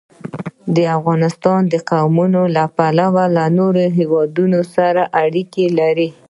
افغانستان 0.97 1.61
د 1.73 1.75
قومونه 1.89 2.41
له 2.55 2.63
پلوه 2.77 3.23
له 3.35 3.45
نورو 3.57 3.83
هېوادونو 3.97 4.59
سره 4.75 5.01
اړیکې 5.23 5.65
لري. 5.79 6.09